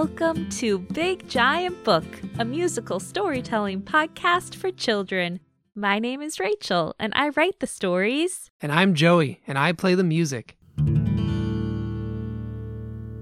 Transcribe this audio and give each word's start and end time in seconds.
Welcome 0.00 0.48
to 0.60 0.78
Big 0.78 1.28
Giant 1.28 1.84
Book, 1.84 2.06
a 2.38 2.44
musical 2.44 2.98
storytelling 2.98 3.82
podcast 3.82 4.54
for 4.54 4.70
children. 4.70 5.40
My 5.74 5.98
name 5.98 6.22
is 6.22 6.40
Rachel, 6.40 6.94
and 6.98 7.12
I 7.14 7.28
write 7.28 7.60
the 7.60 7.66
stories. 7.66 8.50
And 8.62 8.72
I'm 8.72 8.94
Joey, 8.94 9.42
and 9.46 9.58
I 9.58 9.72
play 9.72 9.94
the 9.94 10.02
music. 10.02 10.56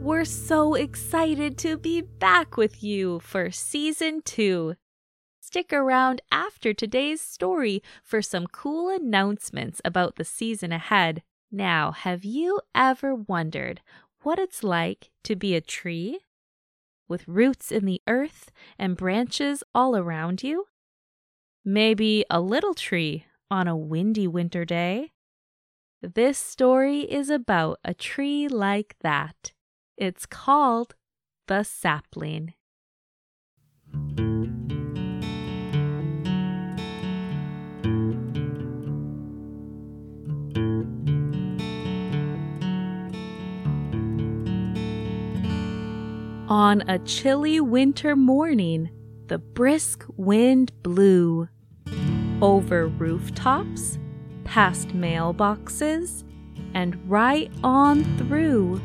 We're 0.00 0.24
so 0.24 0.74
excited 0.74 1.58
to 1.58 1.78
be 1.78 2.00
back 2.00 2.56
with 2.56 2.82
you 2.82 3.20
for 3.20 3.52
season 3.52 4.20
two. 4.22 4.74
Stick 5.40 5.72
around 5.72 6.22
after 6.32 6.74
today's 6.74 7.20
story 7.20 7.84
for 8.02 8.20
some 8.20 8.48
cool 8.48 8.88
announcements 8.88 9.80
about 9.84 10.16
the 10.16 10.24
season 10.24 10.72
ahead. 10.72 11.22
Now, 11.52 11.92
have 11.92 12.24
you 12.24 12.58
ever 12.74 13.14
wondered 13.14 13.80
what 14.22 14.40
it's 14.40 14.64
like 14.64 15.12
to 15.22 15.36
be 15.36 15.54
a 15.54 15.60
tree 15.60 16.18
with 17.08 17.28
roots 17.28 17.70
in 17.70 17.84
the 17.84 18.00
earth 18.06 18.50
and 18.78 18.96
branches 18.96 19.62
all 19.74 19.96
around 19.96 20.42
you? 20.42 20.66
Maybe 21.64 22.24
a 22.30 22.40
little 22.40 22.74
tree 22.74 23.26
on 23.50 23.68
a 23.68 23.76
windy 23.76 24.26
winter 24.26 24.64
day? 24.64 25.12
This 26.02 26.38
story 26.38 27.00
is 27.00 27.30
about 27.30 27.78
a 27.84 27.94
tree 27.94 28.48
like 28.48 28.96
that. 29.00 29.52
It's 29.96 30.26
called 30.26 30.94
the 31.46 31.62
sapling. 31.62 32.54
On 46.54 46.82
a 46.82 47.00
chilly 47.00 47.58
winter 47.58 48.14
morning, 48.14 48.88
the 49.26 49.38
brisk 49.38 50.04
wind 50.16 50.70
blew 50.84 51.48
over 52.40 52.86
rooftops, 52.86 53.98
past 54.44 54.90
mailboxes, 54.90 56.22
and 56.72 56.96
right 57.10 57.50
on 57.64 58.04
through 58.18 58.80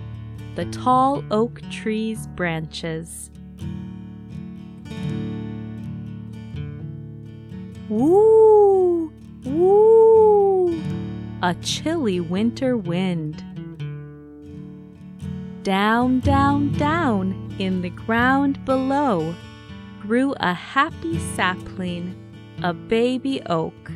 the 0.56 0.66
tall 0.72 1.24
oak 1.30 1.62
tree's 1.70 2.26
branches. 2.30 3.30
Woo! 7.88 9.14
Woo! 9.44 10.82
A 11.44 11.54
chilly 11.62 12.20
winter 12.20 12.76
wind. 12.76 13.44
Down, 15.64 16.22
down, 16.22 16.72
down 16.74 17.54
in 17.60 17.82
the 17.82 17.90
ground 17.90 18.64
below 18.64 19.36
grew 20.00 20.34
a 20.40 20.54
happy 20.54 21.20
sapling, 21.36 22.16
a 22.64 22.74
baby 22.74 23.42
oak. 23.48 23.92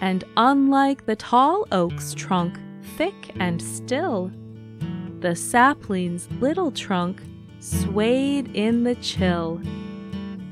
And 0.00 0.24
unlike 0.36 1.06
the 1.06 1.14
tall 1.14 1.66
oak's 1.70 2.14
trunk, 2.14 2.58
thick 2.96 3.32
and 3.38 3.62
still, 3.62 4.32
the 5.20 5.36
sapling's 5.36 6.28
little 6.40 6.72
trunk 6.72 7.22
swayed 7.60 8.54
in 8.56 8.82
the 8.82 8.96
chill. 8.96 9.60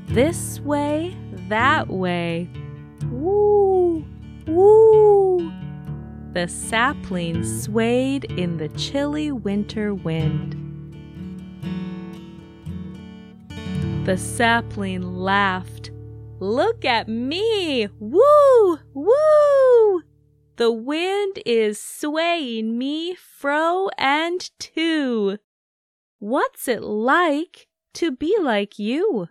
This 0.06 0.60
way, 0.60 1.16
that 1.48 1.88
way. 1.88 2.48
Woo! 3.10 4.04
Woo! 4.46 5.17
The 6.34 6.46
sapling 6.46 7.42
swayed 7.42 8.24
in 8.24 8.58
the 8.58 8.68
chilly 8.68 9.32
winter 9.32 9.94
wind. 9.94 10.54
The 14.04 14.16
sapling 14.16 15.02
laughed. 15.02 15.90
Look 16.38 16.84
at 16.84 17.08
me! 17.08 17.88
Woo! 17.98 18.78
Woo! 18.94 20.02
The 20.56 20.70
wind 20.70 21.40
is 21.46 21.80
swaying 21.80 22.76
me 22.76 23.14
fro 23.14 23.88
and 23.96 24.50
to. 24.58 25.38
What's 26.18 26.68
it 26.68 26.82
like 26.82 27.68
to 27.94 28.10
be 28.10 28.36
like 28.40 28.78
you, 28.78 29.28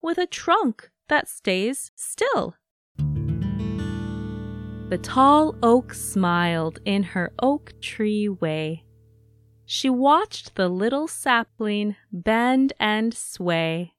with 0.00 0.16
a 0.16 0.26
trunk 0.26 0.90
that 1.08 1.28
stays 1.28 1.90
still? 1.94 2.56
The 4.90 4.98
tall 4.98 5.54
oak 5.62 5.94
smiled 5.94 6.80
in 6.84 7.04
her 7.04 7.32
oak 7.40 7.74
tree 7.80 8.28
way. 8.28 8.82
She 9.64 9.88
watched 9.88 10.56
the 10.56 10.68
little 10.68 11.06
sapling 11.06 11.94
bend 12.12 12.72
and 12.80 13.14
sway. 13.14 13.92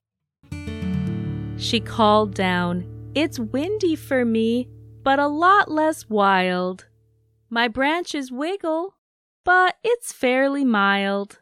She 1.56 1.80
called 1.80 2.34
down, 2.34 2.84
It's 3.16 3.40
windy 3.40 3.96
for 3.96 4.26
me, 4.26 4.68
but 5.02 5.18
a 5.18 5.28
lot 5.28 5.72
less 5.72 6.10
wild. 6.10 6.88
My 7.50 7.70
branches 7.70 8.30
wiggle, 8.30 8.98
but 9.46 9.78
it's 9.86 10.12
fairly 10.12 10.66
mild. 10.66 11.40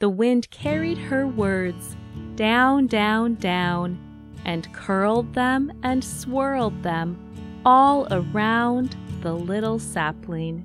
The 0.00 0.08
wind 0.08 0.50
carried 0.50 0.98
her 0.98 1.24
words 1.24 1.96
down, 2.34 2.88
down, 2.88 3.36
down, 3.36 3.96
and 4.44 4.72
curled 4.72 5.34
them 5.34 5.70
and 5.84 6.02
swirled 6.02 6.82
them 6.82 7.27
all 7.70 8.08
around 8.10 8.96
the 9.20 9.34
little 9.34 9.78
sapling. 9.78 10.64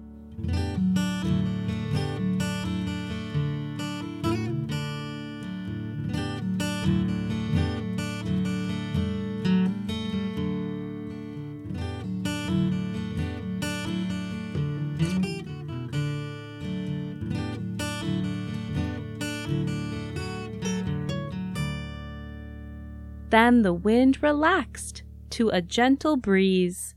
Then 23.30 23.64
the 23.64 23.74
wind 23.74 24.24
relaxed 24.24 25.04
to 25.32 25.50
a 25.50 25.64
gentle 25.64 26.16
breeze, 26.16 26.93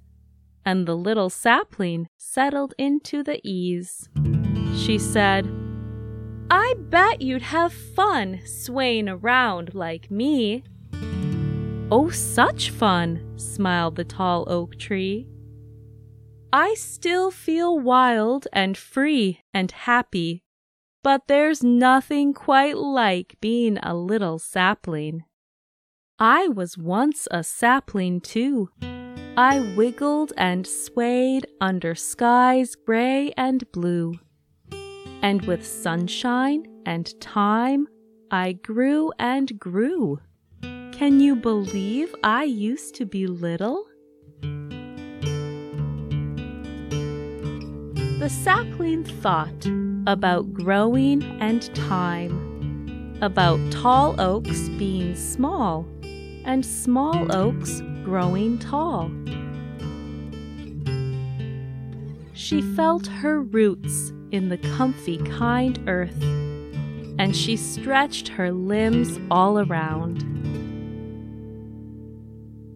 and 0.66 0.84
the 0.84 0.96
little 0.96 1.30
sapling 1.30 2.08
settled 2.18 2.74
into 2.76 3.22
the 3.22 3.40
ease. 3.42 4.08
She 4.76 4.98
said, 4.98 5.48
I 6.50 6.74
bet 6.78 7.22
you'd 7.22 7.42
have 7.42 7.72
fun 7.72 8.40
swaying 8.44 9.08
around 9.08 9.74
like 9.74 10.10
me. 10.10 10.64
Oh, 11.90 12.10
such 12.10 12.70
fun, 12.70 13.38
smiled 13.38 13.94
the 13.94 14.04
tall 14.04 14.44
oak 14.48 14.76
tree. 14.76 15.28
I 16.52 16.74
still 16.74 17.30
feel 17.30 17.78
wild 17.78 18.48
and 18.52 18.76
free 18.76 19.40
and 19.54 19.70
happy, 19.70 20.42
but 21.04 21.28
there's 21.28 21.62
nothing 21.62 22.34
quite 22.34 22.76
like 22.76 23.36
being 23.40 23.78
a 23.78 23.94
little 23.94 24.38
sapling. 24.38 25.24
I 26.18 26.48
was 26.48 26.78
once 26.78 27.28
a 27.30 27.44
sapling 27.44 28.20
too. 28.20 28.70
I 29.38 29.60
wiggled 29.76 30.32
and 30.38 30.66
swayed 30.66 31.46
under 31.60 31.94
skies 31.94 32.74
gray 32.74 33.34
and 33.36 33.70
blue. 33.70 34.14
And 35.20 35.44
with 35.44 35.66
sunshine 35.66 36.64
and 36.86 37.20
time, 37.20 37.86
I 38.30 38.52
grew 38.52 39.12
and 39.18 39.60
grew. 39.60 40.20
Can 40.62 41.20
you 41.20 41.36
believe 41.36 42.14
I 42.24 42.44
used 42.44 42.94
to 42.94 43.04
be 43.04 43.26
little? 43.26 43.84
The 48.18 48.30
sapling 48.30 49.04
thought 49.04 49.66
about 50.06 50.54
growing 50.54 51.22
and 51.42 51.62
time, 51.74 53.18
about 53.20 53.60
tall 53.70 54.18
oaks 54.18 54.70
being 54.78 55.14
small 55.14 55.86
and 56.46 56.64
small 56.64 57.30
oaks 57.36 57.82
growing 58.06 58.56
tall. 58.56 59.10
She 62.34 62.62
felt 62.62 63.08
her 63.08 63.42
roots 63.42 64.12
in 64.30 64.48
the 64.48 64.58
comfy, 64.58 65.18
kind 65.18 65.76
earth, 65.88 66.22
and 67.18 67.34
she 67.34 67.56
stretched 67.56 68.28
her 68.28 68.52
limbs 68.52 69.18
all 69.28 69.58
around. 69.58 70.22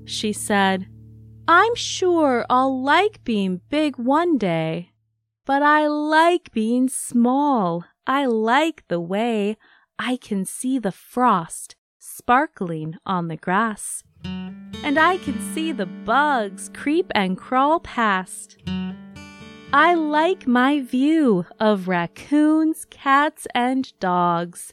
She 0.04 0.32
said, 0.32 0.88
I'm 1.46 1.76
sure 1.76 2.44
I'll 2.50 2.82
like 2.82 3.22
being 3.22 3.60
big 3.68 3.98
one 3.98 4.36
day, 4.36 4.90
but 5.46 5.62
I 5.62 5.86
like 5.86 6.50
being 6.50 6.88
small. 6.88 7.84
I 8.04 8.26
like 8.26 8.82
the 8.88 8.98
way 8.98 9.56
I 9.96 10.16
can 10.16 10.44
see 10.44 10.80
the 10.80 10.90
frost 10.90 11.76
sparkling 12.00 12.96
on 13.06 13.28
the 13.28 13.36
grass. 13.36 14.02
And 14.24 14.98
I 14.98 15.18
can 15.18 15.40
see 15.54 15.72
the 15.72 15.86
bugs 15.86 16.70
creep 16.74 17.10
and 17.14 17.36
crawl 17.36 17.80
past. 17.80 18.58
I 19.72 19.94
like 19.94 20.46
my 20.46 20.80
view 20.80 21.46
of 21.60 21.86
raccoons, 21.86 22.86
cats, 22.90 23.46
and 23.54 23.92
dogs. 24.00 24.72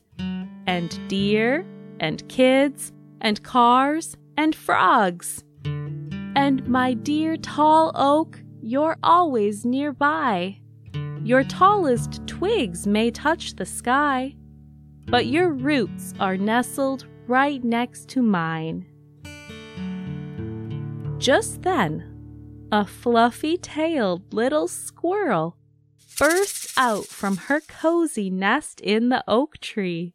and 0.68 1.08
deer 1.08 1.66
and 2.00 2.28
kids 2.30 2.92
and 3.22 3.42
cars 3.42 4.16
and 4.38 4.54
frogs. 4.56 5.44
And 5.66 6.68
my 6.68 6.94
dear 6.94 7.38
tall 7.38 7.92
oak, 7.96 8.40
you're 8.62 8.98
always 9.02 9.66
nearby. 9.66 10.60
Your 11.24 11.44
tallest 11.44 12.26
twigs 12.28 12.86
may 12.86 13.10
touch 13.10 13.56
the 13.56 13.66
sky, 13.66 14.36
but 15.08 15.26
your 15.26 15.52
roots 15.52 16.14
are 16.20 16.38
nestled 16.38 17.06
right 17.28 17.64
next 17.64 18.10
to 18.10 18.22
mine. 18.22 18.86
Just 21.18 21.64
then, 21.64 22.68
a 22.72 22.86
fluffy 22.86 23.58
tailed 23.58 24.34
little 24.34 24.68
squirrel 24.68 25.58
burst 26.20 26.72
out 26.78 27.06
from 27.06 27.38
her 27.38 27.60
cozy 27.60 28.30
nest 28.30 28.80
in 28.82 29.10
the 29.10 29.24
oak 29.28 29.58
tree. 29.58 30.14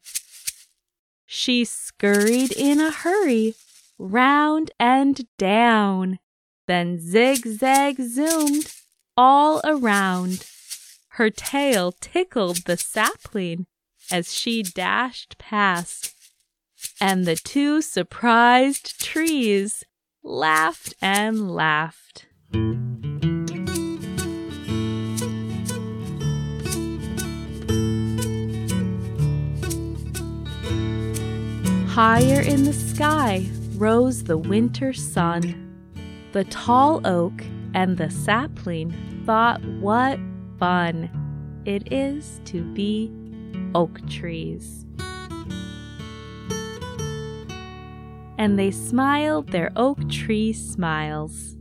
She 1.27 1.65
scurried 1.65 2.53
in 2.53 2.81
a 2.81 2.93
hurry, 2.93 3.55
round 3.99 4.71
and 4.79 5.27
down, 5.39 6.21
then 6.69 6.99
zigzag 7.01 8.01
zoomed 8.01 8.73
all 9.17 9.61
around. 9.65 10.47
Her 11.09 11.31
tail 11.31 11.93
tickled 12.01 12.59
the 12.59 12.77
sapling 12.77 13.67
as 14.11 14.33
she 14.33 14.63
dashed 14.63 15.37
past, 15.37 16.15
and 17.01 17.27
the 17.27 17.37
two 17.37 17.83
surprised 17.83 19.01
trees 19.01 19.85
laughed 20.23 20.95
and 21.03 21.51
laughed. 21.51 22.27
Higher 31.89 32.41
in 32.41 32.65
the 32.65 32.73
sky 32.73 33.47
rose 33.77 34.25
the 34.25 34.39
winter 34.39 34.93
sun. 34.93 35.59
The 36.33 36.45
tall 36.45 37.07
oak 37.07 37.45
and 37.75 37.99
the 37.99 38.11
sapling 38.11 38.95
thought 39.27 39.63
what 39.81 40.19
fun 40.59 41.11
it 41.67 41.93
is 41.93 42.41
to 42.47 42.63
be 42.73 43.13
oak 43.75 44.09
trees. 44.09 44.87
And 48.43 48.59
they 48.59 48.73
smiled 48.73 49.53
their 49.53 49.71
oak 49.77 50.11
tree 50.11 50.53
smiles. 50.53 51.57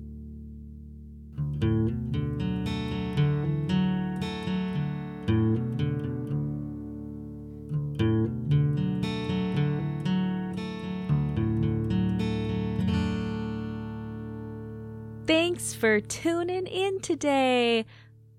Thanks 15.27 15.75
for 15.75 16.01
tuning 16.01 16.65
in 16.65 16.99
today. 17.01 17.85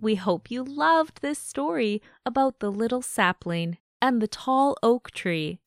We 0.01 0.17
hope 0.17 0.51
you 0.51 0.65
loved 0.65 1.23
this 1.23 1.39
story 1.39 2.03
about 2.27 2.59
the 2.59 2.73
little 2.73 3.03
sapling 3.03 3.79
and 4.01 4.21
the 4.21 4.27
tall 4.27 4.77
oak 4.83 5.13
tree. 5.13 5.62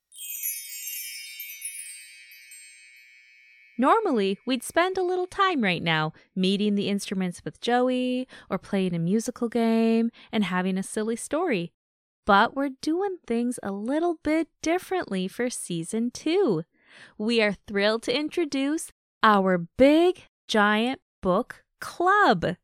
Normally, 3.78 4.40
we'd 4.46 4.64
spend 4.64 4.98
a 4.98 5.04
little 5.04 5.28
time 5.28 5.62
right 5.62 5.84
now 5.84 6.14
meeting 6.36 6.76
the 6.76 6.88
instruments 6.88 7.44
with 7.44 7.60
Joey, 7.60 8.28
or 8.50 8.58
playing 8.58 8.94
a 8.94 9.00
musical 9.00 9.50
game 9.50 10.12
and 10.32 10.46
having 10.46 10.78
a 10.78 10.84
silly 10.84 11.16
story. 11.16 11.74
But 12.26 12.56
we're 12.56 12.72
doing 12.82 13.18
things 13.28 13.60
a 13.62 13.72
little 13.72 14.18
bit 14.24 14.48
differently 14.62 15.28
for 15.28 15.50
season 15.50 16.10
two. 16.10 16.64
We 17.18 17.42
are 17.42 17.56
thrilled 17.68 18.04
to 18.04 18.18
introduce 18.18 18.92
our 19.22 19.58
big, 19.58 20.24
giant 20.48 21.02
book 21.22 21.64
club. 21.82 22.56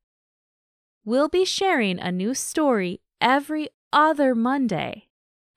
We'll 1.04 1.30
be 1.30 1.46
sharing 1.46 2.00
a 2.00 2.12
new 2.12 2.34
story 2.34 3.02
every 3.20 3.70
other 3.92 4.34
Monday. 4.34 5.08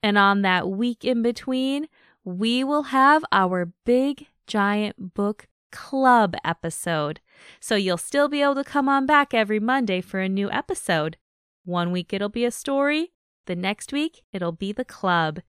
And 0.03 0.17
on 0.17 0.41
that 0.41 0.69
week 0.69 1.05
in 1.05 1.21
between, 1.21 1.87
we 2.23 2.63
will 2.63 2.83
have 2.83 3.23
our 3.31 3.71
big 3.85 4.27
giant 4.47 5.13
book 5.13 5.47
club 5.71 6.35
episode. 6.43 7.19
So 7.59 7.75
you'll 7.75 7.97
still 7.97 8.29
be 8.29 8.41
able 8.41 8.55
to 8.55 8.63
come 8.63 8.87
on 8.87 9.05
back 9.05 9.33
every 9.33 9.59
Monday 9.59 10.01
for 10.01 10.19
a 10.19 10.29
new 10.29 10.49
episode. 10.49 11.17
One 11.65 11.91
week 11.91 12.13
it'll 12.13 12.29
be 12.29 12.45
a 12.45 12.51
story, 12.51 13.11
the 13.45 13.55
next 13.55 13.91
week 13.91 14.23
it'll 14.31 14.51
be 14.51 14.71
the 14.71 14.85
club. 14.85 15.41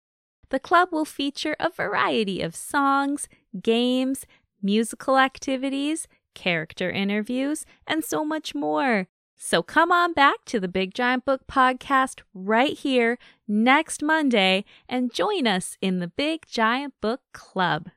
The 0.51 0.61
club 0.61 0.89
will 0.93 1.05
feature 1.05 1.57
a 1.59 1.71
variety 1.71 2.41
of 2.41 2.55
songs, 2.57 3.29
games, 3.63 4.27
musical 4.63 5.19
activities, 5.19 6.09
character 6.35 6.91
interviews, 6.91 7.65
and 7.87 8.05
so 8.05 8.25
much 8.25 8.55
more. 8.55 9.09
So 9.37 9.63
come 9.63 9.93
on 9.93 10.13
back 10.13 10.45
to 10.47 10.59
the 10.59 10.69
Big 10.69 10.95
Giant 10.95 11.25
Book 11.25 11.43
podcast 11.47 12.23
right 12.33 12.73
here 12.73 13.19
next 13.47 14.03
Monday 14.03 14.65
and 14.89 15.13
join 15.13 15.47
us 15.47 15.77
in 15.83 15.99
the 15.99 16.09
Big 16.09 16.47
Giant 16.47 16.95
Book 17.01 17.21
Club. 17.33 17.91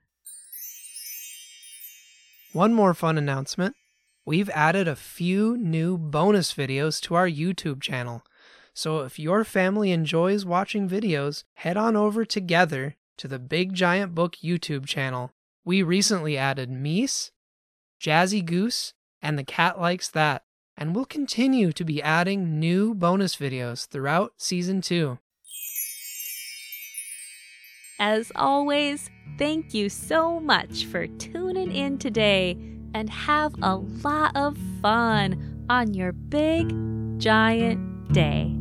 One 2.52 2.74
more 2.74 2.96
fun 2.96 3.20
announcement. 3.20 3.76
We've 4.26 4.50
added 4.50 4.88
a 4.88 4.96
few 4.96 5.56
new 5.56 6.00
bonus 6.00 6.52
videos 6.52 7.00
to 7.04 7.14
our 7.14 7.30
YouTube 7.30 7.80
channel. 7.80 8.24
So 8.74 9.02
if 9.02 9.20
your 9.20 9.44
family 9.44 9.92
enjoys 9.92 10.46
watching 10.46 10.90
videos, 10.90 11.44
head 11.54 11.78
on 11.78 11.96
over 11.96 12.26
together 12.26 12.96
to 13.18 13.28
the 13.28 13.38
Big 13.38 13.76
Giant 13.76 14.16
Book 14.16 14.38
YouTube 14.44 14.88
channel. 14.88 15.32
We 15.64 15.84
recently 15.84 16.40
added 16.40 16.72
Meese, 16.72 17.30
Jazzy 18.02 18.44
Goose, 18.44 18.94
and 19.22 19.38
The 19.38 19.44
Cat 19.44 19.80
Likes 19.80 20.10
That, 20.10 20.44
and 20.76 20.96
we'll 20.96 21.06
continue 21.06 21.72
to 21.74 21.84
be 21.84 22.02
adding 22.02 22.60
new 22.60 22.96
bonus 22.96 23.36
videos 23.36 23.86
throughout 23.86 24.34
season 24.38 24.82
two. 24.82 25.20
As 28.00 28.32
always, 28.36 29.10
thank 29.38 29.74
you 29.74 29.90
so 29.90 30.40
much 30.40 30.86
for 30.86 31.06
tuning 31.06 31.74
in 31.74 31.98
today 31.98 32.58
and 32.94 33.10
have 33.10 33.54
a 33.62 33.76
lot 33.76 34.36
of 34.38 34.58
fun 34.82 35.66
on 35.70 35.94
your 35.94 36.14
big, 36.14 36.74
giant 37.20 38.14
day. 38.14 38.59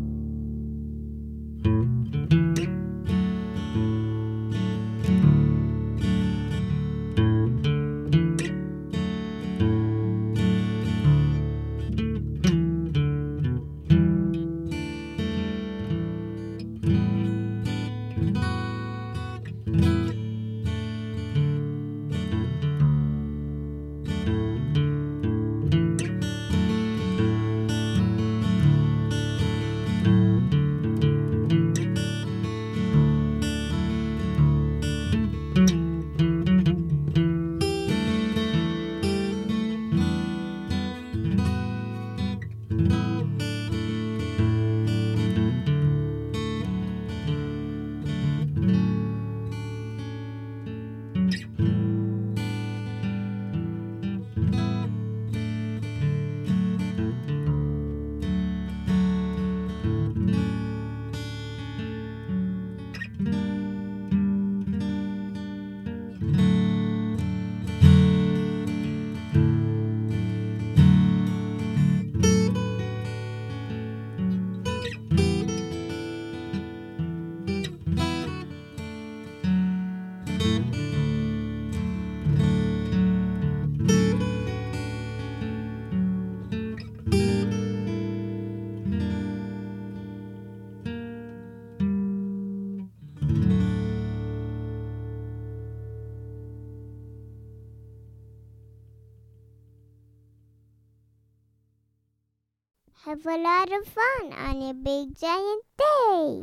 Have 103.24 103.34
a 103.34 103.42
lot 103.42 103.72
of 103.72 103.84
fun 103.88 104.32
on 104.32 104.60
your 104.60 104.74
big 104.74 105.18
giant 105.18 105.62
day. 105.76 106.36